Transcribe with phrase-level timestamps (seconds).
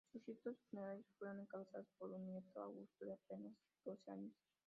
[0.11, 3.53] Sus ritos funerarios fueron encabezados por su nieto Augusto, de apenas
[3.85, 4.33] doce años.